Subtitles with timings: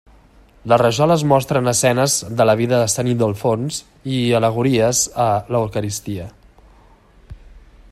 [0.71, 3.79] Les rajoles mostren escenes de la vida de Sant Ildefons
[4.15, 6.29] i al·legories a l'Eucaristia.